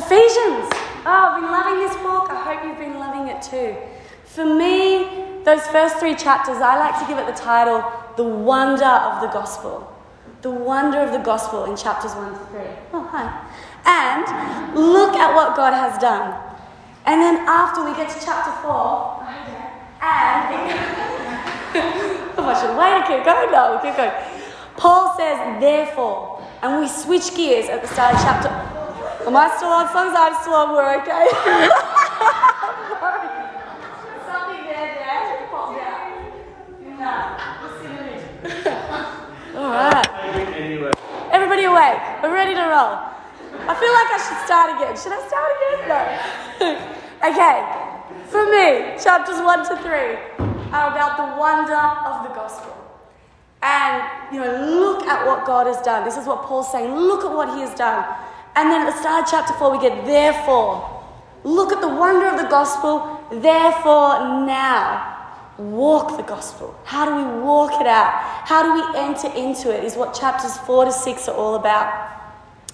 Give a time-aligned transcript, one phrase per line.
[0.00, 0.64] Ephesians.
[1.04, 2.30] Oh, I've been loving this book.
[2.30, 3.76] I hope you've been loving it too.
[4.24, 7.84] For me, those first three chapters, I like to give it the title,
[8.16, 9.86] The Wonder of the Gospel.
[10.40, 12.60] The wonder of the gospel in chapters 1 to 3.
[12.94, 13.28] Oh, hi.
[13.84, 16.32] And look at what God has done.
[17.04, 19.20] And then after we get to chapter 4,
[20.00, 20.48] and
[22.38, 23.52] oh, I should wait keep going.
[23.52, 24.12] No, keep going.
[24.78, 28.79] Paul says, therefore, and we switch gears at the start of chapter.
[29.26, 29.86] Am I still on?
[29.92, 30.72] Songs I'm still on.
[30.72, 31.28] We're okay.
[34.24, 36.08] Something there, popped out.
[36.98, 37.12] No,
[39.60, 40.08] All right.
[41.32, 42.00] Everybody awake.
[42.22, 42.96] We're ready to roll.
[43.68, 44.96] I feel like I should start again.
[44.96, 45.78] Should I start again?
[45.90, 46.00] No.
[47.28, 47.56] okay.
[48.30, 49.90] For me, chapters 1 to 3
[50.72, 52.72] are about the wonder of the gospel.
[53.62, 54.02] And,
[54.32, 56.04] you know, look at what God has done.
[56.04, 56.94] This is what Paul's saying.
[56.94, 58.04] Look at what he has done.
[58.60, 61.02] And then at the start of chapter 4, we get therefore.
[61.44, 63.24] Look at the wonder of the gospel.
[63.32, 65.16] Therefore, now
[65.56, 66.78] walk the gospel.
[66.84, 68.12] How do we walk it out?
[68.44, 69.82] How do we enter into it?
[69.82, 71.88] Is what chapters 4 to 6 are all about.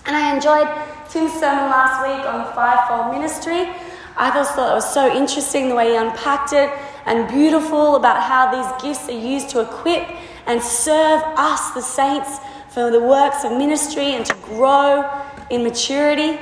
[0.06, 0.67] And I enjoyed
[1.09, 3.71] Tim's sermon last week on the fivefold ministry.
[4.17, 6.69] I just thought it was so interesting the way he unpacked it
[7.06, 10.03] and beautiful about how these gifts are used to equip
[10.47, 12.41] and serve us, the saints,
[12.71, 15.09] for the works of ministry and to grow
[15.51, 16.39] in maturity.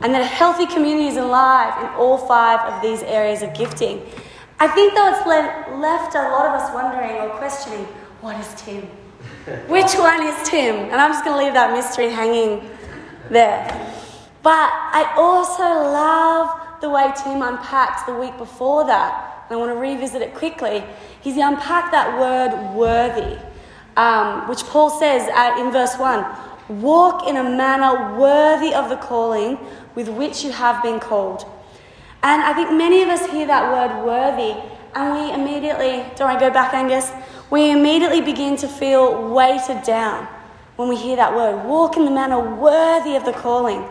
[0.00, 4.02] And that a healthy community is alive in all five of these areas of gifting.
[4.60, 7.84] I think, though, it's le- left a lot of us wondering or questioning
[8.20, 8.82] what is Tim?
[9.68, 10.76] Which one is Tim?
[10.90, 12.68] And I'm just going to leave that mystery hanging
[13.30, 13.64] there.
[14.42, 19.46] But I also love the way Tim unpacked the week before that.
[19.48, 20.84] And I want to revisit it quickly.
[21.20, 23.38] He's unpacked that word worthy,
[23.96, 26.24] um, which Paul says at, in verse 1
[26.68, 29.58] walk in a manner worthy of the calling
[29.94, 31.44] with which you have been called.
[32.22, 34.54] And I think many of us hear that word worthy
[34.96, 37.12] and we immediately, don't I go back, Angus?
[37.50, 40.26] We immediately begin to feel weighted down
[40.76, 41.66] when we hear that word.
[41.66, 43.84] Walk in the manner worthy of the calling.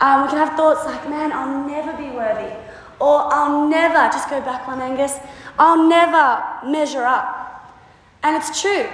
[0.00, 2.52] Um, we can have thoughts like, man, I'll never be worthy.
[2.98, 5.18] Or I'll never, just go back one, Angus,
[5.56, 7.80] I'll never measure up.
[8.24, 8.88] And it's true.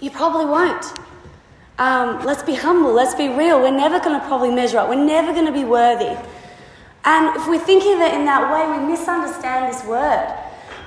[0.00, 0.98] You probably won't.
[1.78, 3.60] Um, let's be humble, let's be real.
[3.60, 6.16] We're never going to probably measure up, we're never going to be worthy.
[7.04, 10.36] And if we're thinking of it in that way, we misunderstand this word.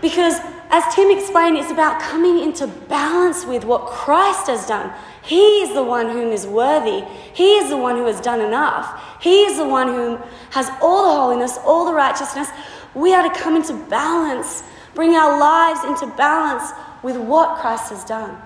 [0.02, 4.94] Because as Tim explained, it's about coming into balance with what Christ has done.
[5.22, 7.06] He is the one whom is worthy.
[7.34, 9.22] He is the one who has done enough.
[9.22, 10.20] He is the one who
[10.52, 12.50] has all the holiness, all the righteousness.
[12.96, 14.64] We are to come into balance,
[14.96, 16.72] bring our lives into balance
[17.04, 18.42] with what Christ has done,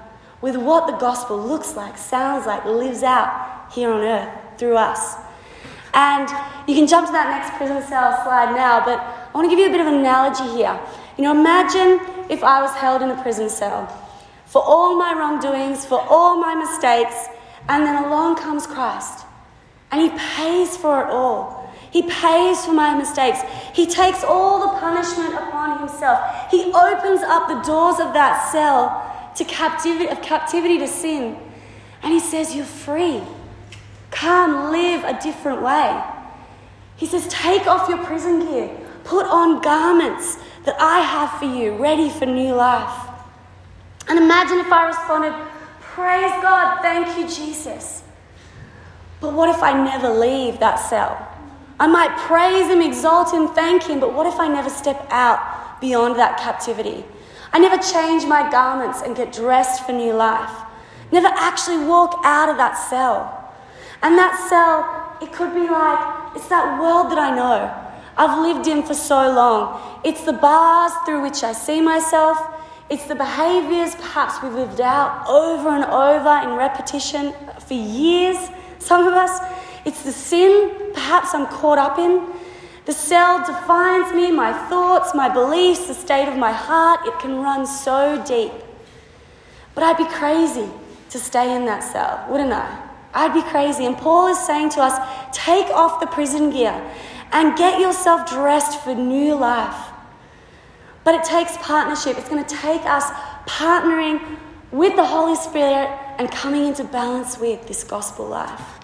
[0.46, 4.30] with what the gospel looks like, sounds like, lives out here on earth
[4.60, 5.16] through us.
[5.96, 6.30] And
[6.68, 9.58] you can jump to that next prison cell slide now, but I want to give
[9.58, 10.80] you a bit of an analogy here.
[11.18, 13.88] You know, imagine if I was held in a prison cell
[14.46, 17.26] for all my wrongdoings, for all my mistakes,
[17.68, 19.26] and then along comes Christ.
[19.92, 21.74] And He pays for it all.
[21.90, 23.40] He pays for my mistakes.
[23.74, 26.52] He takes all the punishment upon Himself.
[26.52, 31.38] He opens up the doors of that cell to captivity, of captivity to sin.
[32.02, 33.22] And He says, You're free.
[34.12, 36.04] Come live a different way.
[36.96, 38.70] He says, Take off your prison gear,
[39.04, 43.10] put on garments that I have for you, ready for new life.
[44.08, 45.34] And imagine if I responded,
[45.82, 48.04] Praise God, thank you, Jesus.
[49.22, 51.32] But what if I never leave that cell?
[51.80, 55.82] I might praise Him, exalt Him, thank Him, but what if I never step out
[55.82, 57.04] beyond that captivity?
[57.56, 60.52] I never change my garments and get dressed for new life.
[61.14, 63.50] Never actually walk out of that cell.
[64.04, 64.84] And that cell,
[65.22, 67.74] it could be like, it's that world that I know.
[68.18, 70.02] I've lived in for so long.
[70.04, 72.38] It's the bars through which I see myself.
[72.90, 77.34] It's the behaviors perhaps we've lived out over and over in repetition
[77.66, 78.50] for years,
[78.80, 79.32] some of us.
[79.86, 82.22] It's the sin perhaps I'm caught up in.
[82.86, 87.06] The cell defines me, my thoughts, my beliefs, the state of my heart.
[87.06, 88.52] It can run so deep.
[89.74, 90.70] But I'd be crazy
[91.10, 92.84] to stay in that cell, wouldn't I?
[93.14, 93.86] I'd be crazy.
[93.86, 94.96] And Paul is saying to us
[95.32, 96.80] take off the prison gear
[97.32, 99.92] and get yourself dressed for new life.
[101.04, 102.18] But it takes partnership.
[102.18, 103.10] It's going to take us
[103.48, 104.38] partnering
[104.72, 105.90] with the Holy Spirit
[106.20, 108.80] and coming into balance with this gospel life.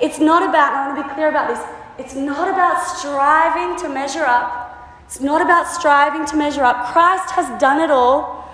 [0.00, 3.88] It's not about, I want to be clear about this, it's not about striving to
[3.88, 5.02] measure up.
[5.06, 6.92] It's not about striving to measure up.
[6.92, 8.50] Christ has done it all.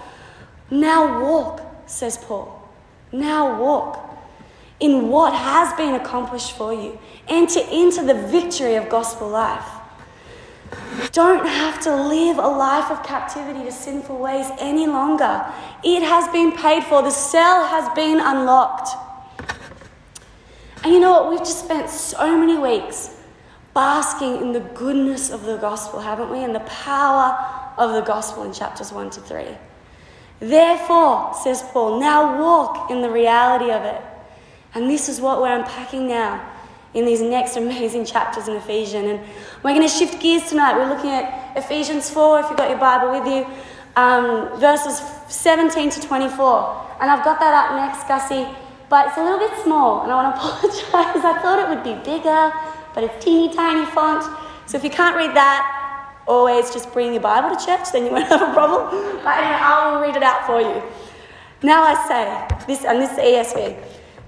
[0.71, 2.69] Now walk, says Paul.
[3.11, 3.99] Now walk.
[4.83, 6.99] in what has been accomplished for you.
[7.29, 9.65] Enter into the victory of gospel life.
[11.12, 15.47] Don't have to live a life of captivity to sinful ways any longer.
[15.85, 18.89] It has been paid for, the cell has been unlocked.
[20.83, 21.31] And you know what?
[21.31, 23.22] We've just spent so many weeks
[23.75, 26.45] basking in the goodness of the gospel, haven't we?
[26.45, 29.47] And the power of the gospel in chapters 1 to 3.
[30.41, 34.03] Therefore, says Paul, now walk in the reality of it.
[34.75, 36.49] And this is what we're unpacking now
[36.95, 39.09] in these next amazing chapters in Ephesians.
[39.09, 39.21] And
[39.63, 40.75] we're going to shift gears tonight.
[40.75, 43.47] We're looking at Ephesians 4, if you've got your Bible with you,
[43.97, 46.97] um, verses 17 to 24.
[47.01, 48.47] And I've got that up next, Gussie,
[48.89, 50.41] but it's a little bit small, and I want to
[50.89, 51.25] apologize.
[51.25, 52.53] I thought it would be bigger,
[52.94, 54.25] but it's teeny tiny font.
[54.67, 55.83] So if you can't read that,
[56.27, 58.91] always just bring your Bible to church, then you won't have a problem.
[59.25, 60.83] But anyway, I will read it out for you.
[61.62, 63.83] Now I say, this, and this is ESV.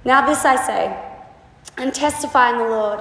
[0.04, 0.96] Now this I say,
[1.76, 3.00] and testify in the Lord,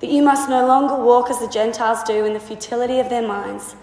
[0.00, 3.26] that you must no longer walk as the Gentiles do in the futility of their
[3.26, 3.76] minds.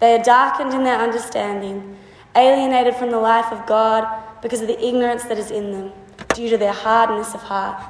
[0.00, 1.96] They are darkened in their understanding,
[2.34, 5.92] alienated from the life of God because of the ignorance that is in them,
[6.34, 7.80] due to their hardness of heart.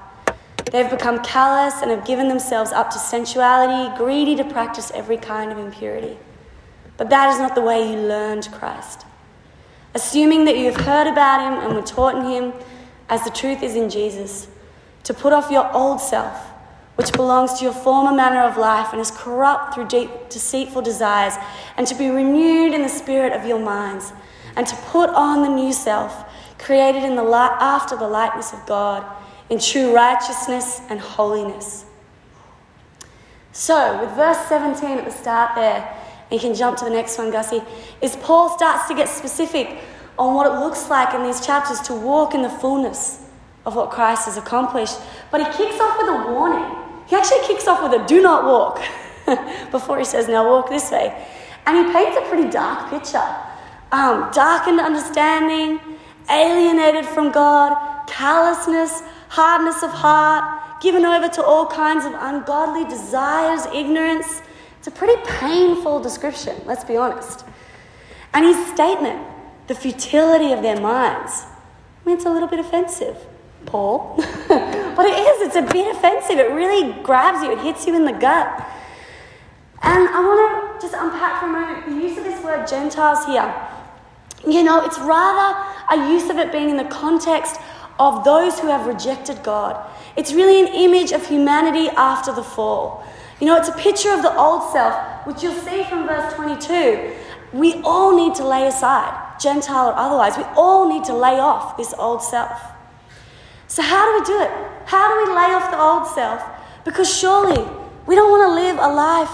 [0.73, 5.53] They've become callous and have given themselves up to sensuality, greedy to practice every kind
[5.53, 6.19] of impurity.
[6.97, 9.05] But that is not the way you learned Christ.
[9.95, 12.53] Assuming that you have heard about him and were taught in him,
[13.09, 14.49] as the truth is in Jesus,
[15.05, 16.51] to put off your old self,
[16.97, 21.35] which belongs to your former manner of life and is corrupt through deep, deceitful desires,
[21.77, 24.13] and to be renewed in the spirit of your minds,
[24.57, 26.25] and to put on the new self,
[26.59, 29.05] created in the light, after the likeness of God
[29.51, 31.85] in true righteousness and holiness.
[33.53, 35.97] So, with verse 17 at the start there,
[36.31, 37.63] and you can jump to the next one, Gussie,
[38.03, 39.79] is Paul starts to get specific
[40.19, 43.29] on what it looks like in these chapters to walk in the fullness
[43.67, 44.97] of what Christ has accomplished.
[45.31, 46.65] But he kicks off with a warning.
[47.07, 48.81] He actually kicks off with a do not walk
[49.71, 51.27] before he says, now walk this way.
[51.67, 53.23] And he paints a pretty dark picture
[53.93, 55.81] um, darkened understanding,
[56.29, 59.03] alienated from God, callousness,
[59.35, 64.43] hardness of heart, given over to all kinds of ungodly desires, ignorance.
[64.79, 67.45] It's a pretty painful description, let's be honest.
[68.33, 69.27] And his statement,
[69.67, 73.17] the futility of their minds, I mean, it's a little bit offensive,
[73.67, 74.15] Paul.
[74.49, 76.39] but it is, it's a bit offensive.
[76.39, 78.47] It really grabs you, it hits you in the gut.
[79.83, 83.27] And I want to just unpack for a moment the use of this word Gentiles
[83.27, 83.53] here.
[84.47, 85.59] You know, it's rather
[85.91, 87.59] a use of it being in the context
[87.99, 89.77] of those who have rejected God.
[90.17, 93.05] It's really an image of humanity after the fall.
[93.41, 97.15] You know, it's a picture of the old self, which you'll see from verse 22.
[97.53, 100.37] We all need to lay aside, Gentile or otherwise.
[100.37, 102.61] We all need to lay off this old self.
[103.69, 104.51] So, how do we do it?
[104.87, 106.43] How do we lay off the old self?
[106.85, 107.63] Because surely
[108.07, 109.31] we don't want to live a life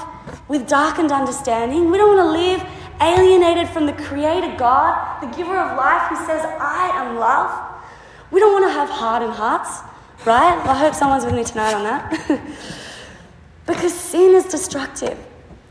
[0.49, 1.91] with darkened understanding.
[1.91, 2.67] We don't want to live
[3.01, 7.70] alienated from the Creator God, the giver of life, who says, I am love.
[8.31, 9.81] We don't want to have hardened hearts,
[10.25, 10.56] right?
[10.67, 12.41] I hope someone's with me tonight on that.
[13.67, 15.19] because sin is destructive,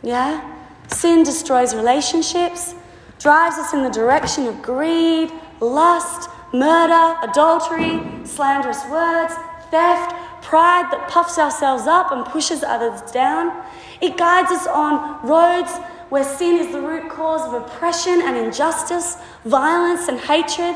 [0.04, 0.58] yeah?
[0.88, 2.76] Sin destroys relationships,
[3.20, 9.34] drives us in the direction of greed, lust, murder, adultery, slanderous words,
[9.72, 13.64] theft, pride that puffs ourselves up and pushes others down.
[14.02, 15.72] It guides us on roads
[16.10, 20.76] where sin is the root cause of oppression and injustice, violence and hatred.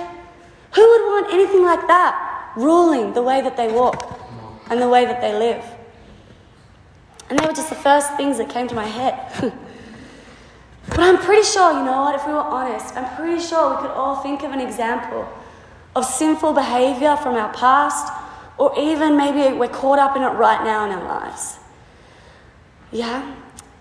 [0.75, 4.19] Who would want anything like that ruling the way that they walk
[4.69, 5.63] and the way that they live?
[7.29, 9.15] And they were just the first things that came to my head.
[10.89, 13.81] but I'm pretty sure, you know what, if we were honest, I'm pretty sure we
[13.81, 15.27] could all think of an example
[15.95, 18.11] of sinful behavior from our past,
[18.57, 21.59] or even maybe we're caught up in it right now in our lives.
[22.91, 23.35] Yeah?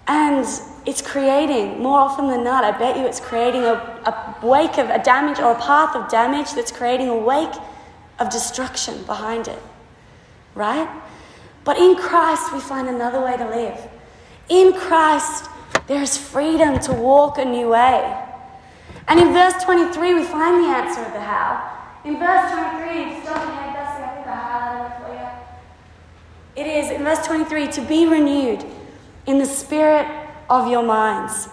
[0.06, 0.46] And
[0.84, 4.90] it's creating, more often than not, I bet you it's creating a, a wake of
[4.90, 7.54] a damage or a path of damage that's creating a wake
[8.18, 9.58] of destruction behind it.
[10.54, 10.88] Right?
[11.64, 13.78] But in Christ, we find another way to live.
[14.48, 15.48] In Christ,
[15.86, 18.28] there is freedom to walk a new way.
[19.06, 21.78] And in verse 23, we find the answer of the how.
[22.04, 26.64] In verse 23, just jump ahead, Dusty, I think I highlighted it for you.
[26.64, 28.64] It is, in verse 23, to be renewed
[29.26, 30.21] in the spirit
[30.52, 31.48] of your minds.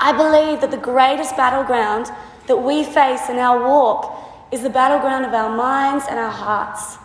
[0.00, 2.10] I believe that the greatest battleground
[2.46, 4.00] that we face in our walk
[4.50, 6.96] is the battleground of our minds and our hearts.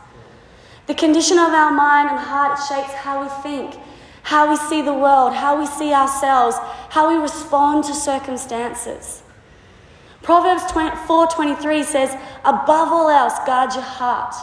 [0.88, 3.78] The condition of our mind and heart shapes how we think,
[4.24, 6.56] how we see the world, how we see ourselves,
[6.90, 9.22] how we respond to circumstances.
[10.22, 14.36] Proverbs 4:23 says, "Above all else, guard your heart,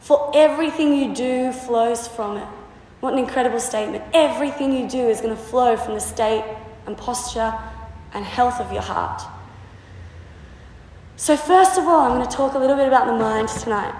[0.00, 2.48] For everything you do flows from it.
[3.00, 4.04] What an incredible statement.
[4.12, 6.44] Everything you do is going to flow from the state
[6.86, 7.54] and posture
[8.12, 9.22] and health of your heart.
[11.16, 13.94] So, first of all, I'm going to talk a little bit about the mind tonight.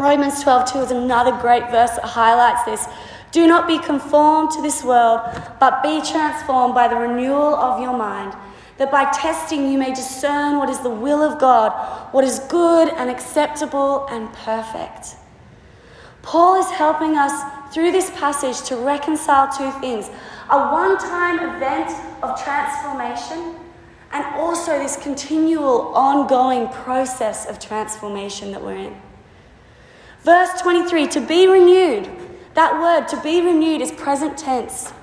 [0.00, 2.86] Romans 12:2 is another great verse that highlights this.
[3.32, 5.20] Do not be conformed to this world,
[5.60, 8.34] but be transformed by the renewal of your mind,
[8.78, 11.70] that by testing you may discern what is the will of God,
[12.12, 15.16] what is good and acceptable and perfect.
[16.22, 17.32] Paul is helping us
[17.76, 20.08] through this passage to reconcile two things
[20.48, 21.90] a one time event
[22.22, 23.54] of transformation,
[24.12, 28.96] and also this continual, ongoing process of transformation that we're in.
[30.22, 32.08] Verse 23 to be renewed.
[32.54, 34.94] That word, to be renewed, is present tense.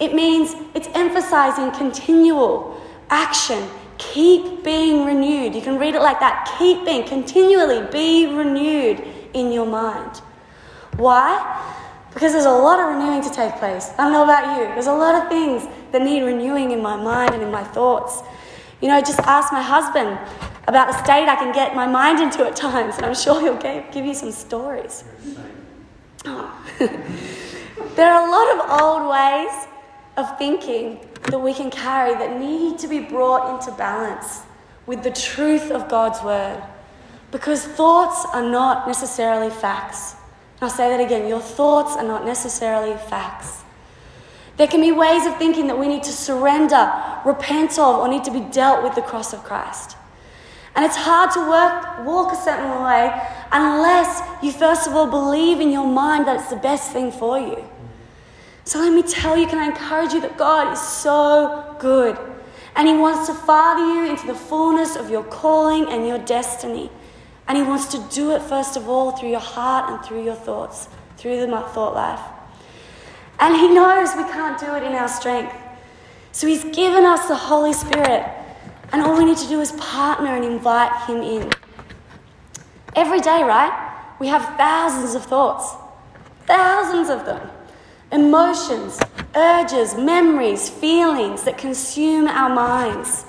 [0.00, 3.68] It means it's emphasizing continual action.
[3.98, 5.54] Keep being renewed.
[5.54, 6.50] You can read it like that.
[6.58, 10.22] Keep being, continually be renewed in your mind.
[10.96, 11.82] Why?
[12.14, 13.90] Because there's a lot of renewing to take place.
[13.98, 14.66] I don't know about you.
[14.74, 18.22] There's a lot of things that need renewing in my mind and in my thoughts.
[18.80, 20.18] You know, just ask my husband
[20.68, 23.56] about the state I can get my mind into at times, and I'm sure he'll
[23.56, 25.04] give, give you some stories.
[27.96, 29.68] There are a lot of old ways
[30.16, 30.98] of thinking
[31.30, 34.42] that we can carry that need to be brought into balance
[34.86, 36.60] with the truth of God's word.
[37.30, 40.16] Because thoughts are not necessarily facts.
[40.64, 43.64] I'll say that again your thoughts are not necessarily facts.
[44.56, 46.90] There can be ways of thinking that we need to surrender,
[47.26, 49.96] repent of, or need to be dealt with the cross of Christ.
[50.74, 53.12] And it's hard to work, walk a certain way
[53.52, 57.38] unless you first of all believe in your mind that it's the best thing for
[57.38, 57.62] you.
[58.64, 62.16] So let me tell you, can I encourage you that God is so good
[62.74, 66.90] and He wants to father you into the fullness of your calling and your destiny.
[67.46, 70.34] And He wants to do it, first of all, through your heart and through your
[70.34, 72.20] thoughts, through the thought life.
[73.38, 75.54] And He knows we can't do it in our strength.
[76.32, 78.24] So He's given us the Holy Spirit.
[78.92, 81.50] And all we need to do is partner and invite Him in.
[82.96, 83.90] Every day, right?
[84.20, 85.74] We have thousands of thoughts,
[86.46, 87.50] thousands of them.
[88.12, 89.00] Emotions,
[89.34, 93.24] urges, memories, feelings that consume our minds.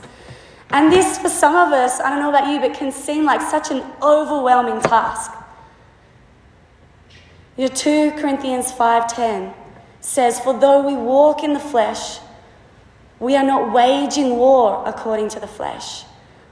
[0.72, 3.42] And this, for some of us, I don't know about you, but can seem like
[3.42, 5.32] such an overwhelming task.
[7.56, 9.54] You know, 2 Corinthians 5:10
[10.02, 12.20] says, "For though we walk in the flesh,
[13.20, 16.04] we are not waging war according to the flesh.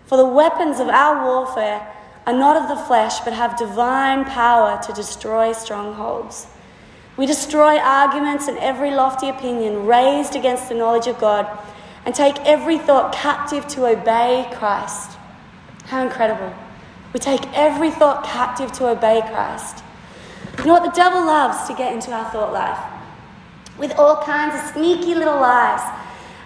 [0.05, 1.88] For the weapons of our warfare
[2.25, 6.48] are not of the flesh, but have divine power to destroy strongholds."
[7.17, 11.46] We destroy arguments and every lofty opinion raised against the knowledge of God
[12.06, 15.18] and take every thought captive to obey Christ.
[15.86, 16.54] How incredible.
[17.14, 19.84] We take every thought captive to obey Christ.
[20.60, 20.84] You know what?
[20.84, 22.80] The devil loves to get into our thought life
[23.78, 25.82] with all kinds of sneaky little lies.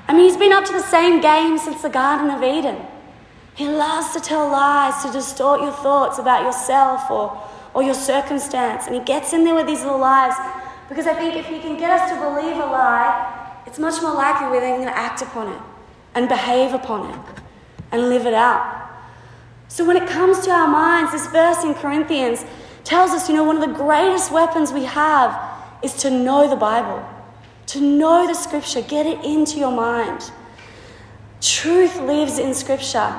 [0.08, 2.78] I mean, he's been up to the same game since the Garden of Eden.
[3.56, 7.42] He loves to tell lies, to distort your thoughts about yourself or,
[7.74, 8.86] or your circumstance.
[8.86, 10.34] And he gets in there with these little lies
[10.90, 13.37] because I think if he can get us to believe a lie,
[13.68, 15.62] it's much more likely we're then going to act upon it
[16.16, 17.20] and behave upon it
[17.92, 18.90] and live it out.
[19.68, 22.46] So when it comes to our minds, this verse in Corinthians
[22.86, 25.38] tells us, you know, one of the greatest weapons we have
[25.84, 27.06] is to know the Bible,
[27.68, 30.32] to know the scripture, get it into your mind.
[31.42, 33.14] Truth lives in scripture.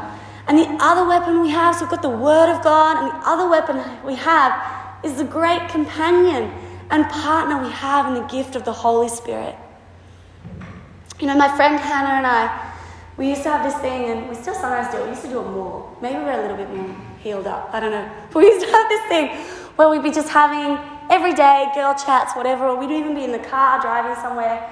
[0.49, 3.29] And the other weapon we have, so we've got the Word of God, and the
[3.29, 6.51] other weapon we have is the great companion
[6.91, 9.55] and partner we have in the gift of the Holy Spirit.
[11.21, 12.75] You know, my friend Hannah and I,
[13.17, 15.03] we used to have this thing, and we still sometimes do it.
[15.03, 15.97] We used to do it more.
[16.01, 17.71] Maybe we're a little bit more healed up.
[17.73, 18.09] I don't know.
[18.35, 19.27] We used to have this thing
[19.75, 20.79] where we'd be just having
[21.11, 24.63] everyday girl chats, whatever, or we'd even be in the car driving somewhere,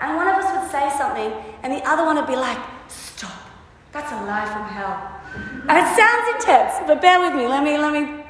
[0.00, 3.36] and one of us would say something, and the other one would be like, "Stop!
[3.92, 4.96] That's a lie from hell."
[5.68, 7.46] And it sounds intense, but bear with me.
[7.46, 8.24] Let me, let me,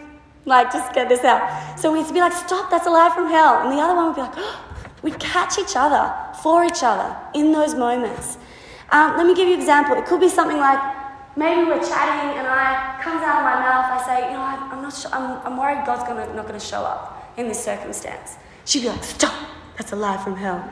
[0.45, 1.79] like, just get this out.
[1.79, 2.69] So we'd be like, "Stop!
[2.69, 4.35] That's a lie from hell," and the other one would be like.
[4.43, 4.70] Oh,
[5.03, 8.39] We'd catch each other for each other in those moments.
[8.91, 9.97] Um, let me give you an example.
[9.97, 10.81] It could be something like
[11.37, 14.01] maybe we're chatting and I comes out of my mouth.
[14.01, 14.95] I say, you know, I, am not.
[14.95, 18.37] Sure, I'm, I'm worried God's gonna, not going to show up in this circumstance.
[18.65, 19.35] She'd be like, stop.
[19.77, 20.63] That's a lie from hell.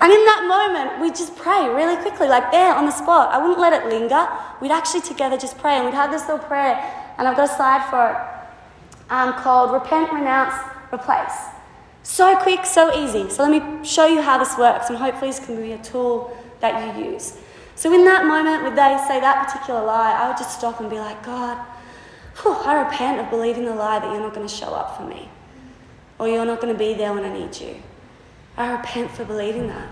[0.00, 3.32] And in that moment, we'd just pray really quickly, like there on the spot.
[3.32, 4.28] I wouldn't let it linger.
[4.60, 6.74] We'd actually together just pray, and we'd have this little prayer,
[7.16, 10.54] and I've got a slide for it um, called Repent, Renounce,
[10.92, 11.51] Replace.
[12.02, 13.30] So quick, so easy.
[13.30, 16.36] So let me show you how this works, and hopefully, this can be a tool
[16.60, 17.38] that you use.
[17.74, 20.90] So, in that moment, when they say that particular lie, I would just stop and
[20.90, 21.58] be like, God,
[22.40, 25.04] Whew, I repent of believing the lie that you're not going to show up for
[25.04, 25.28] me
[26.18, 27.76] or you're not going to be there when I need you.
[28.56, 29.88] I repent for believing that.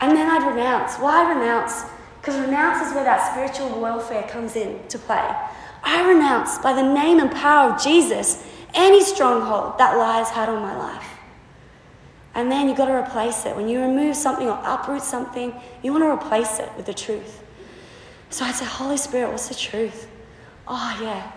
[0.00, 0.96] And then I'd renounce.
[0.96, 1.84] Why renounce?
[2.20, 5.34] Because renounce is where that spiritual warfare comes in to play.
[5.82, 10.60] I renounce by the name and power of Jesus any stronghold that lies had on
[10.60, 11.06] my life.
[12.34, 13.54] And then you've got to replace it.
[13.54, 17.42] When you remove something or uproot something, you want to replace it with the truth.
[18.30, 20.08] So I'd say, Holy Spirit, what's the truth?
[20.66, 21.30] Oh, yeah.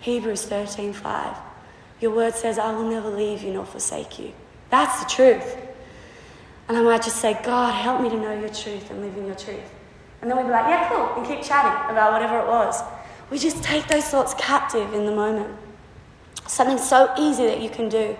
[0.00, 1.36] Hebrews 13 5.
[2.00, 4.32] Your word says, I will never leave you nor forsake you.
[4.70, 5.56] That's the truth.
[6.68, 9.26] And I might just say, God, help me to know your truth and live in
[9.26, 9.70] your truth.
[10.22, 12.82] And then we'd be like, yeah, cool, and keep chatting about whatever it was.
[13.30, 15.56] We just take those thoughts captive in the moment.
[16.50, 18.16] Something so easy that you can do.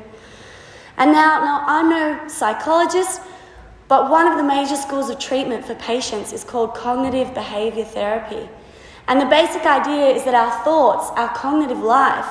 [0.96, 3.20] And now, now I'm no psychologist,
[3.88, 8.48] but one of the major schools of treatment for patients is called cognitive behavior therapy.
[9.08, 12.24] And the basic idea is that our thoughts, our cognitive life,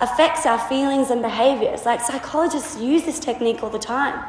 [0.00, 1.84] affects our feelings and behaviors.
[1.84, 4.24] Like psychologists use this technique all the time.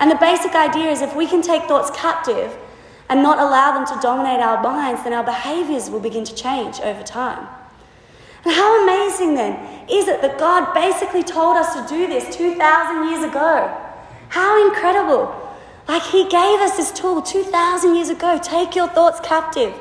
[0.00, 2.56] And the basic idea is if we can take thoughts captive
[3.10, 6.80] and not allow them to dominate our minds, then our behaviors will begin to change
[6.80, 7.46] over time.
[8.46, 9.54] And how amazing then
[9.90, 13.76] is it that God basically told us to do this 2,000 years ago?
[14.28, 15.34] How incredible!
[15.88, 18.38] Like He gave us this tool 2,000 years ago.
[18.40, 19.74] Take your thoughts captive.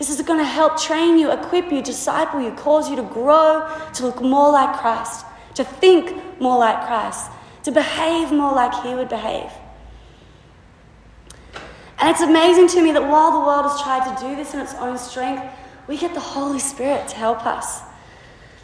[0.00, 3.70] This is going to help train you, equip you, disciple you, cause you to grow,
[3.94, 7.30] to look more like Christ, to think more like Christ,
[7.62, 9.52] to behave more like He would behave.
[12.00, 14.58] And it's amazing to me that while the world has tried to do this in
[14.58, 15.44] its own strength,
[15.86, 17.91] we get the Holy Spirit to help us.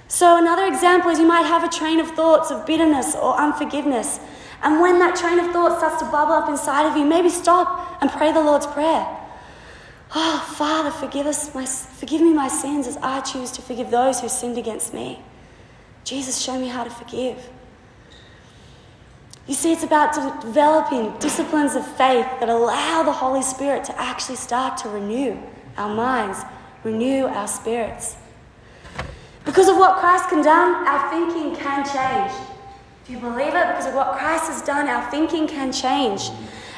[0.09, 4.19] So, another example is you might have a train of thoughts of bitterness or unforgiveness.
[4.63, 7.99] And when that train of thought starts to bubble up inside of you, maybe stop
[8.01, 9.07] and pray the Lord's Prayer.
[10.15, 14.21] Oh, Father, forgive, us my, forgive me my sins as I choose to forgive those
[14.21, 15.21] who sinned against me.
[16.05, 17.51] Jesus, show me how to forgive.
[19.47, 24.37] You see, it's about developing disciplines of faith that allow the Holy Spirit to actually
[24.37, 25.39] start to renew
[25.77, 26.41] our minds,
[26.83, 28.17] renew our spirits.
[29.49, 32.39] Because of what Christ can do, our thinking can change.
[33.07, 33.67] Do you believe it?
[33.69, 36.29] Because of what Christ has done, our thinking can change.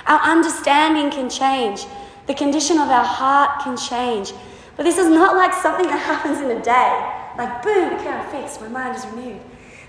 [0.06, 1.86] Our understanding can change.
[2.28, 4.32] The condition of our heart can change.
[4.76, 7.34] But this is not like something that happens in a day.
[7.36, 9.40] Like, boom, okay, fixed, my mind is renewed.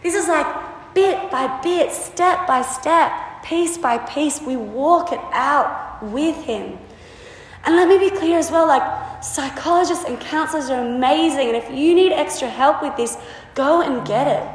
[0.01, 0.47] This is like
[0.95, 3.11] bit by bit, step by step,
[3.43, 6.79] piece by piece, we walk it out with Him.
[7.63, 11.47] And let me be clear as well like, psychologists and counselors are amazing.
[11.47, 13.17] And if you need extra help with this,
[13.53, 14.47] go and get it.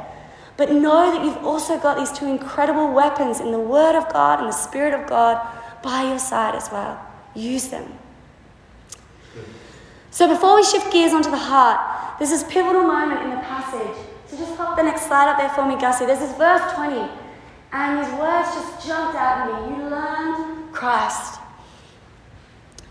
[0.57, 4.39] But know that you've also got these two incredible weapons in the Word of God
[4.39, 5.39] and the Spirit of God
[5.83, 6.99] by your side as well.
[7.35, 7.93] Use them.
[10.09, 13.95] So before we shift gears onto the heart, there's this pivotal moment in the passage.
[14.25, 16.07] So just pop the next slide up there for me, Gussie.
[16.07, 17.07] There's this verse 20,
[17.71, 19.77] and these words just jumped out at me.
[19.77, 21.36] You learned Christ.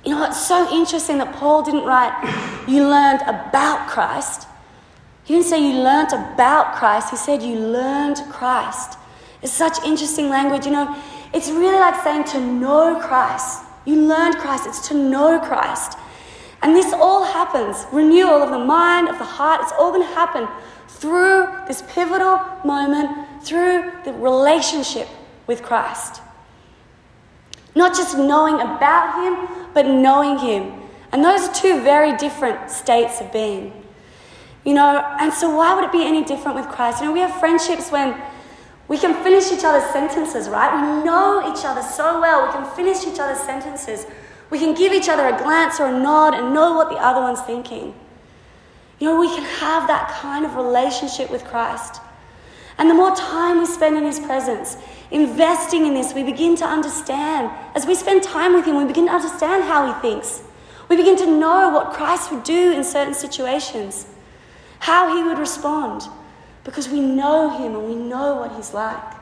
[0.07, 2.15] You know, it's so interesting that Paul didn't write,
[2.69, 4.47] you learned about Christ.
[5.25, 8.97] He didn't say you learned about Christ, he said you learned Christ.
[9.43, 10.65] It's such interesting language.
[10.65, 10.97] You know,
[11.35, 13.65] it's really like saying to know Christ.
[13.85, 15.99] You learned Christ, it's to know Christ.
[16.63, 20.15] And this all happens renewal of the mind, of the heart, it's all going to
[20.15, 20.49] happen
[20.89, 25.09] through this pivotal moment, through the relationship
[25.49, 26.23] with Christ.
[27.75, 30.73] Not just knowing about Him, but knowing Him.
[31.13, 33.85] And those are two very different states of being.
[34.65, 37.01] You know, and so why would it be any different with Christ?
[37.01, 38.21] You know, we have friendships when
[38.89, 40.73] we can finish each other's sentences, right?
[40.75, 42.47] We know each other so well.
[42.47, 44.07] We can finish each other's sentences.
[44.49, 47.21] We can give each other a glance or a nod and know what the other
[47.21, 47.95] one's thinking.
[48.99, 52.01] You know, we can have that kind of relationship with Christ.
[52.79, 54.77] And the more time we spend in His presence,
[55.11, 57.51] investing in this, we begin to understand.
[57.75, 60.43] As we spend time with Him, we begin to understand how He thinks.
[60.89, 64.07] We begin to know what Christ would do in certain situations,
[64.81, 66.03] how He would respond
[66.65, 69.15] because we know Him and we know what He's like.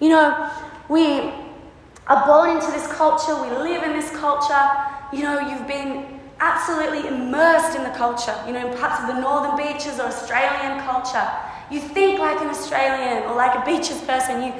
[0.00, 0.50] You know,
[0.88, 1.32] we
[2.06, 4.70] are born into this culture, we live in this culture.
[5.12, 9.20] You know, you've been absolutely immersed in the culture, you know, in parts of the
[9.20, 11.26] northern beaches or Australian culture.
[11.70, 14.42] You think like an Australian or like a beaches person.
[14.42, 14.52] You,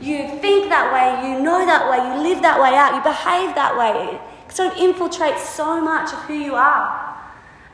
[0.00, 3.54] you think that way, you know that way, you live that way out, you behave
[3.54, 4.18] that way.
[4.46, 7.16] It sort of infiltrates so much of who you are.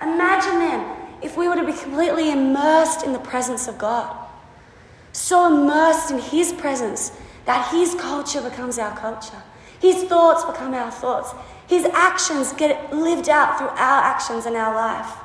[0.02, 4.14] Imagine then if we were to be completely immersed in the presence of God.
[5.12, 7.12] So immersed in His presence
[7.46, 9.42] that His culture becomes our culture,
[9.80, 11.32] His thoughts become our thoughts,
[11.66, 15.16] His actions get lived out through our actions in our life.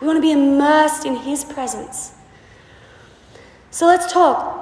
[0.00, 2.12] We want to be immersed in His presence.
[3.72, 4.60] So let's talk.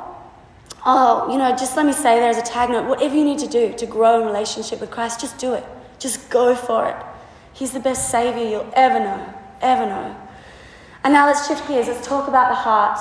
[0.86, 3.40] Oh, you know, just let me say there as a tag note whatever you need
[3.40, 5.64] to do to grow in relationship with Christ, just do it.
[5.98, 6.96] Just go for it.
[7.52, 10.16] He's the best Savior you'll ever know, ever know.
[11.02, 11.88] And now let's shift gears.
[11.88, 12.98] Let's talk about the heart.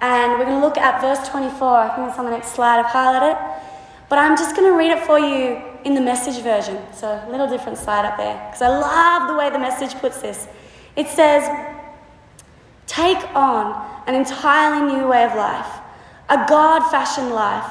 [0.00, 1.68] And we're going to look at verse 24.
[1.68, 2.80] I think it's on the next slide.
[2.80, 3.62] I've highlighted it.
[4.08, 6.78] But I'm just going to read it for you in the message version.
[6.94, 8.34] So a little different slide up there.
[8.46, 10.48] Because I love the way the message puts this.
[10.96, 11.44] It says,
[12.86, 15.80] Take on an entirely new way of life,
[16.28, 17.70] a God fashioned life,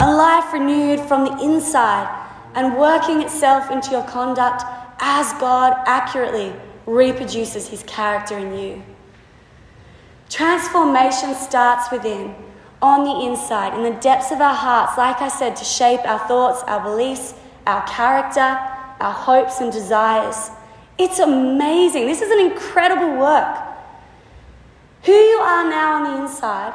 [0.00, 2.18] a life renewed from the inside
[2.54, 4.62] and working itself into your conduct
[5.00, 6.52] as God accurately
[6.86, 8.82] reproduces his character in you.
[10.28, 12.34] Transformation starts within,
[12.80, 16.18] on the inside, in the depths of our hearts, like I said, to shape our
[16.26, 17.34] thoughts, our beliefs,
[17.66, 20.50] our character, our hopes and desires.
[20.98, 22.06] It's amazing.
[22.06, 23.71] This is an incredible work.
[25.04, 26.72] Who you are now on the inside,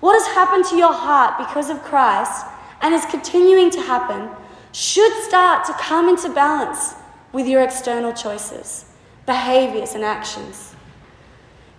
[0.00, 2.46] what has happened to your heart because of Christ
[2.80, 4.30] and is continuing to happen,
[4.72, 6.94] should start to come into balance
[7.32, 8.84] with your external choices,
[9.26, 10.76] behaviors, and actions.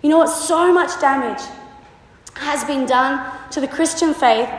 [0.02, 0.28] You know what?
[0.28, 1.40] So much damage
[2.34, 4.50] has been done to the Christian faith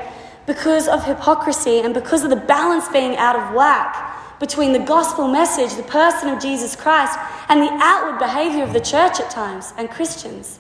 [0.47, 5.27] because of hypocrisy and because of the balance being out of whack between the gospel
[5.27, 9.71] message, the person of Jesus Christ, and the outward behavior of the church at times
[9.77, 10.57] and Christians.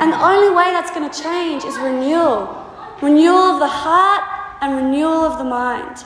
[0.00, 2.60] And the only way that's going to change is renewal
[3.02, 4.22] renewal of the heart
[4.60, 6.04] and renewal of the mind.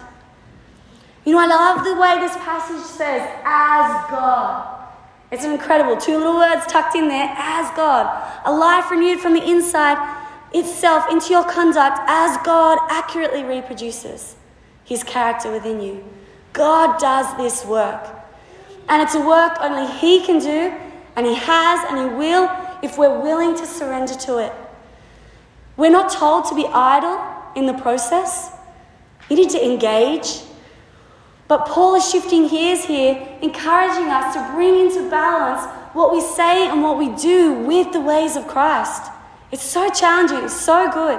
[1.25, 4.71] You know, I love the way this passage says, as God.
[5.31, 5.97] It's incredible.
[5.97, 8.07] Two little words tucked in there, as God.
[8.45, 9.99] A life renewed from the inside
[10.53, 14.37] itself into your conduct as God accurately reproduces
[14.85, 16.05] his character within you.
[16.53, 18.07] God does this work.
[18.89, 20.73] And it's a work only he can do,
[21.17, 22.47] and he has, and he will
[22.85, 24.53] if we're willing to surrender to it.
[25.79, 27.19] We're not told to be idle
[27.57, 28.51] in the process.
[29.31, 30.43] You need to engage.
[31.49, 36.69] But Paul is shifting gears here, encouraging us to bring into balance what we say
[36.69, 39.11] and what we do with the ways of Christ.
[39.51, 41.19] It's so challenging, it's so good.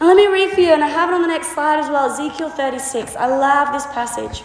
[0.00, 1.90] And let me read for you, and I have it on the next slide as
[1.90, 3.16] well Ezekiel 36.
[3.16, 4.42] I love this passage.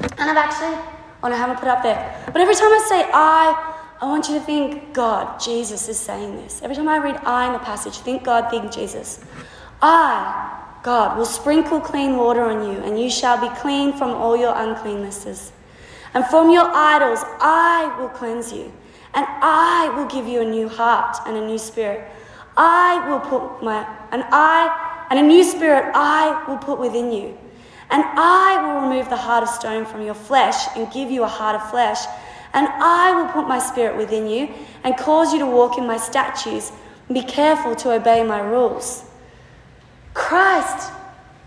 [0.00, 0.76] And I've actually,
[1.22, 2.24] oh, no, I haven't put it up there.
[2.26, 3.71] But every time I say I,
[4.02, 6.60] I want you to think God, Jesus is saying this.
[6.60, 9.20] Every time I read I in the passage, think God, think Jesus.
[9.80, 14.36] I God will sprinkle clean water on you, and you shall be clean from all
[14.36, 15.52] your uncleannesses.
[16.14, 18.72] And from your idols I will cleanse you,
[19.14, 22.10] and I will give you a new heart and a new spirit.
[22.56, 27.38] I will put my and I and a new spirit I will put within you.
[27.90, 31.28] And I will remove the heart of stone from your flesh and give you a
[31.28, 31.98] heart of flesh.
[32.54, 34.48] And I will put my spirit within you
[34.84, 36.72] and cause you to walk in my statutes
[37.08, 39.04] and be careful to obey my rules.
[40.14, 40.92] Christ.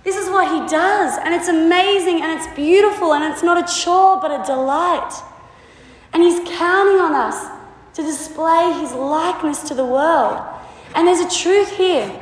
[0.03, 3.81] This is what He does, and it's amazing and it's beautiful and it's not a
[3.83, 5.11] chore but a delight.
[6.13, 7.49] And He's counting on us
[7.95, 10.41] to display His likeness to the world.
[10.93, 12.21] And there's a truth here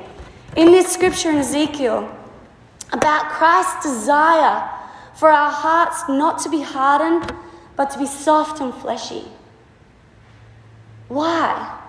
[0.55, 2.09] in this scripture in Ezekiel
[2.93, 4.69] about Christ's desire
[5.15, 7.33] for our hearts not to be hardened
[7.75, 9.25] but to be soft and fleshy.
[11.07, 11.79] Why?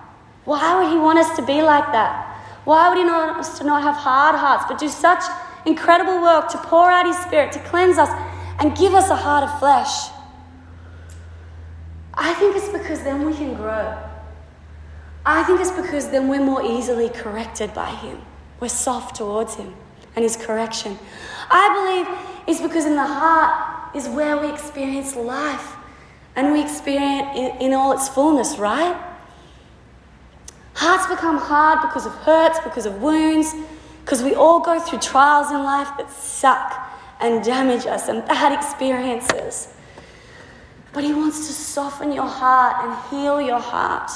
[0.45, 2.31] Why would He want us to be like that?
[2.65, 5.23] Why would He want us to not have hard hearts, but do such
[5.65, 8.09] incredible work to pour out His Spirit, to cleanse us,
[8.59, 10.09] and give us a heart of flesh?
[12.13, 13.97] I think it's because then we can grow.
[15.25, 18.21] I think it's because then we're more easily corrected by Him.
[18.59, 19.73] We're soft towards Him
[20.15, 20.97] and His correction.
[21.49, 23.64] I believe it's because in the heart
[23.95, 25.75] is where we experience life
[26.35, 28.95] and we experience it in all its fullness, right?
[30.73, 33.53] Hearts become hard because of hurts, because of wounds,
[34.01, 38.51] because we all go through trials in life that suck and damage us and bad
[38.51, 39.69] experiences.
[40.91, 44.11] But He wants to soften your heart and heal your heart.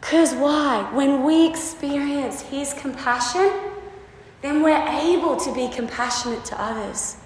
[0.00, 0.88] Because why?
[0.94, 3.52] When we experience His compassion,
[4.40, 7.16] then we're able to be compassionate to others.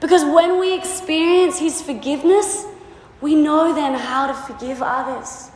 [0.00, 2.66] Because when we experience His forgiveness,
[3.20, 5.50] we know then how to forgive others.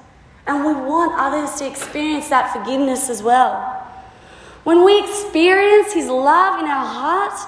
[0.46, 3.76] And we want others to experience that forgiveness as well.
[4.64, 7.38] When we experience His love in our heart,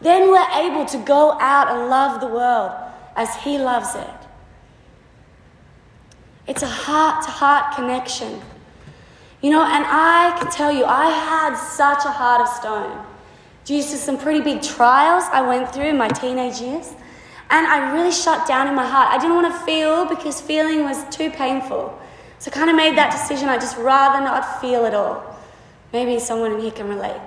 [0.00, 2.72] then we're able to go out and love the world
[3.16, 4.20] as He loves it.
[6.46, 8.40] It's a heart to heart connection.
[9.42, 13.06] You know, and I can tell you, I had such a heart of stone
[13.70, 16.92] due to some pretty big trials I went through in my teenage years.
[17.50, 19.08] And I really shut down in my heart.
[19.14, 21.96] I didn't want to feel because feeling was too painful.
[22.40, 23.48] So I kind of made that decision.
[23.48, 25.22] I'd just rather not feel at all.
[25.92, 27.20] Maybe someone in here can relate.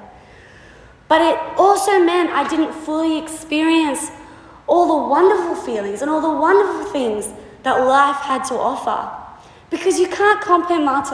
[1.07, 4.11] But it also meant I didn't fully experience
[4.67, 7.31] all the wonderful feelings and all the wonderful things
[7.63, 8.99] that life had to offer.
[9.69, 11.09] Because you can't compartmentalize,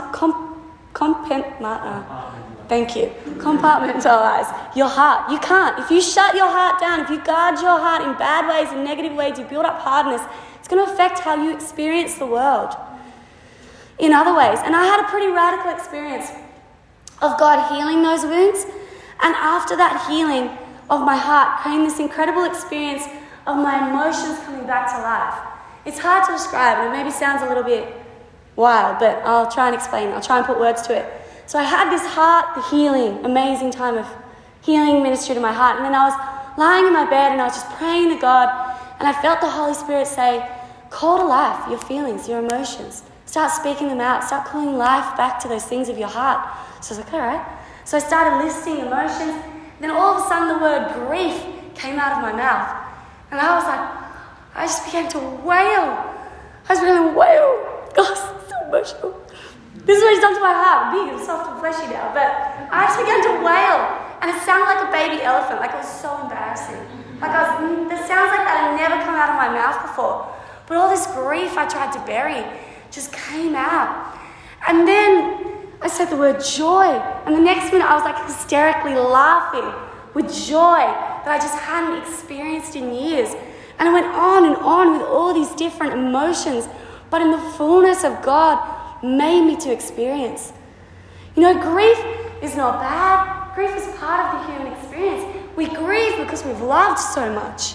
[2.69, 5.29] thank you, compartmentalize your heart.
[5.32, 5.77] You can't.
[5.79, 8.86] If you shut your heart down, if you guard your heart in bad ways and
[8.86, 10.21] negative ways, you build up hardness,
[10.60, 12.75] it's going to affect how you experience the world
[13.97, 14.60] in other ways.
[14.63, 16.29] And I had a pretty radical experience
[17.21, 18.65] of God healing those wounds.
[19.21, 20.47] And after that healing
[20.89, 23.03] of my heart came this incredible experience
[23.45, 25.36] of my emotions coming back to life.
[25.86, 27.93] It's hard to describe, and it maybe sounds a little bit
[28.55, 30.10] wild, but I'll try and explain.
[30.10, 31.05] I'll try and put words to it.
[31.50, 34.06] So I had this heart, the healing, amazing time of
[34.62, 35.78] healing ministry to my heart.
[35.78, 36.14] And then I was
[36.60, 38.48] lying in my bed and I was just praying to God,
[39.00, 40.48] and I felt the Holy Spirit say,
[40.92, 43.02] Call to life your feelings, your emotions.
[43.26, 44.24] Start speaking them out.
[44.24, 46.38] Start calling life back to those things of your heart.
[46.84, 47.60] So I was like, all right.
[47.84, 49.34] So I started listing emotions.
[49.80, 51.34] Then all of a sudden, the word grief
[51.74, 52.78] came out of my mouth.
[53.32, 55.98] And I was like, I just began to wail.
[56.70, 57.90] I was to wail.
[57.96, 59.29] God, so emotional.
[59.89, 60.93] This is what he's done to my heart.
[60.93, 62.13] Big and soft and fleshy now.
[62.13, 62.30] But
[62.69, 63.89] I just began to wail.
[64.21, 65.58] And it sounded like a baby elephant.
[65.65, 66.78] Like it was so embarrassing.
[67.17, 70.30] Like I was, the sounds like that had never come out of my mouth before.
[70.69, 72.45] But all this grief I tried to bury
[72.91, 74.13] just came out.
[74.67, 76.86] And then I said the word joy.
[77.25, 79.73] And the next minute I was like hysterically laughing
[80.13, 80.86] with joy
[81.25, 83.34] that I just hadn't experienced in years.
[83.80, 86.69] And I went on and on with all these different emotions,
[87.10, 90.54] but in the fullness of God made me to experience.
[91.36, 91.98] You know, grief
[92.42, 93.56] is not bad.
[93.56, 95.24] Grief is part of the human experience.
[95.56, 97.74] We grieve because we've loved so much.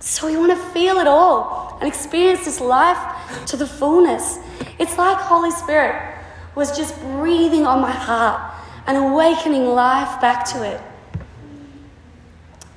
[0.00, 4.38] So we want to feel it all and experience this life to the fullness.
[4.78, 6.14] It's like Holy Spirit
[6.54, 8.54] was just breathing on my heart
[8.86, 10.80] and awakening life back to it.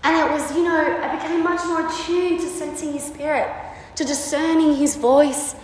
[0.04, 3.54] And it was, you know, I became much more attuned to sensing His Spirit,
[3.96, 5.56] to discerning His voice.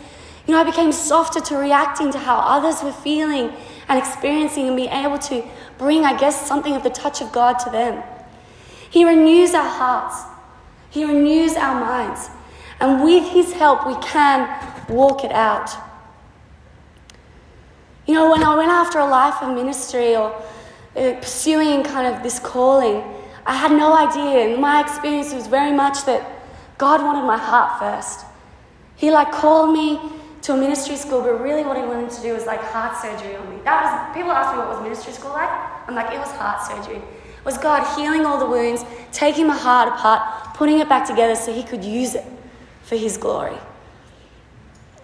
[0.47, 3.51] You know, I became softer to reacting to how others were feeling
[3.87, 5.43] and experiencing and being able to
[5.77, 8.03] bring, I guess, something of the touch of God to them.
[8.89, 10.23] He renews our hearts,
[10.89, 12.29] He renews our minds.
[12.79, 14.47] And with His help, we can
[14.87, 15.71] walk it out.
[18.05, 20.31] You know, when I went after a life of ministry or
[20.95, 23.03] uh, pursuing kind of this calling,
[23.47, 24.47] I had no idea.
[24.47, 26.21] And my experience was very much that
[26.77, 28.25] God wanted my heart first.
[28.95, 29.99] He like called me
[30.45, 33.35] to a ministry school, but really what he wanted to do was like heart surgery
[33.35, 33.57] on me.
[33.63, 35.49] That was people ask me what was ministry school like.
[35.87, 36.97] I'm like, it was heart surgery.
[36.97, 41.35] It was God healing all the wounds, taking my heart apart, putting it back together
[41.35, 42.25] so he could use it
[42.83, 43.57] for his glory.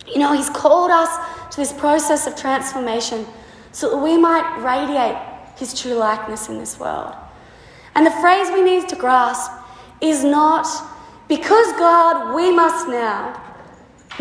[0.08, 1.10] You know, He's called us
[1.51, 3.25] to this process of transformation
[3.71, 5.17] so that we might radiate
[5.58, 7.15] His true likeness in this world.
[7.95, 9.51] And the phrase we need to grasp
[10.01, 10.67] is not
[11.27, 13.50] because God, we must now.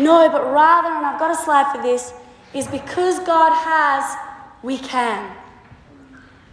[0.01, 2.11] No, but rather, and I've got a slide for this,
[2.55, 4.17] is because God has,
[4.63, 5.37] we can.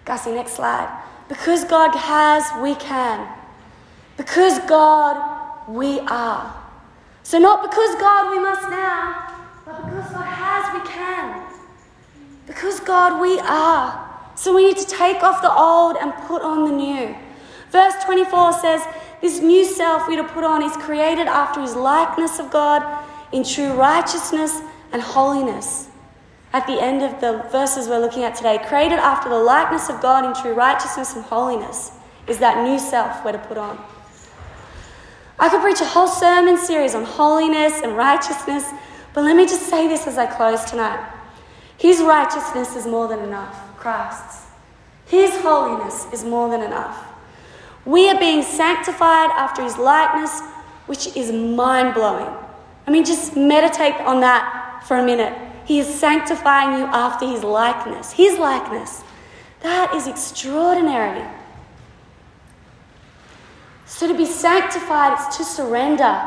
[0.05, 1.03] Gussie, next slide.
[1.29, 3.27] Because God has, we can.
[4.19, 6.55] Because God, we are.
[7.23, 9.35] So, not because God we must now,
[9.65, 11.43] but because God has we can.
[12.47, 14.11] Because God we are.
[14.35, 17.17] So, we need to take off the old and put on the new.
[17.71, 18.83] Verse 24 says,
[19.23, 23.45] This new self we to put on is created after his likeness of God in
[23.45, 24.61] true righteousness
[24.93, 25.89] and holiness.
[26.53, 30.01] At the end of the verses we're looking at today, created after the likeness of
[30.01, 31.93] God in true righteousness and holiness
[32.27, 33.79] is that new self we're to put on.
[35.39, 38.65] I could preach a whole sermon series on holiness and righteousness,
[39.15, 41.15] but let me just say this as I close tonight.
[41.77, 44.47] His righteousness is more than enough, Christ's.
[45.07, 47.07] His holiness is more than enough.
[47.85, 50.41] We are being sanctified after His likeness,
[50.87, 52.35] which is mind blowing.
[52.89, 55.37] I mean, just meditate on that for a minute.
[55.67, 58.13] He is sanctifying you after His likeness.
[58.13, 59.05] His likeness.
[59.61, 61.29] That is extraordinary.
[63.85, 66.19] So to be sanctified it's to surrender.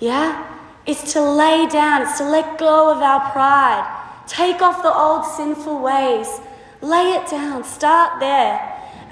[0.00, 0.44] Yeah?
[0.84, 3.86] It's to lay down, it's to let go of our pride.
[4.26, 6.40] Take off the old sinful ways.
[6.82, 7.62] Lay it down.
[7.62, 8.58] Start there.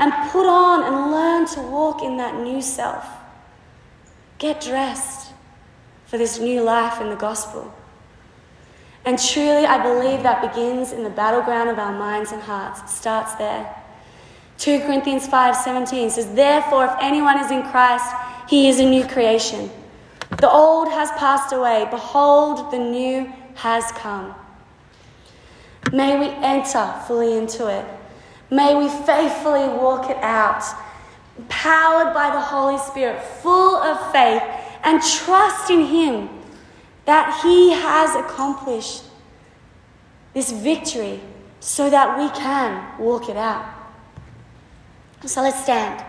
[0.00, 3.06] And put on and learn to walk in that new self.
[4.38, 5.25] Get dressed
[6.06, 7.72] for this new life in the gospel.
[9.04, 12.80] And truly, I believe that begins in the battleground of our minds and hearts.
[12.80, 13.72] It starts there.
[14.58, 18.06] 2 Corinthians 5:17 says, "Therefore if anyone is in Christ,
[18.48, 19.70] he is a new creation.
[20.38, 21.86] The old has passed away.
[21.90, 24.34] Behold, the new has come.
[25.92, 27.84] May we enter fully into it.
[28.50, 30.62] May we faithfully walk it out,
[31.48, 34.42] powered by the Holy Spirit, full of faith,
[34.86, 36.30] and trust in Him
[37.04, 39.02] that He has accomplished
[40.32, 41.20] this victory
[41.60, 43.66] so that we can walk it out.
[45.24, 46.04] So let's stand.